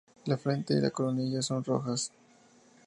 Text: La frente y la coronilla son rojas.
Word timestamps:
La 0.25 0.35
frente 0.35 0.73
y 0.73 0.81
la 0.81 0.89
coronilla 0.89 1.43
son 1.43 1.63
rojas. 1.63 2.11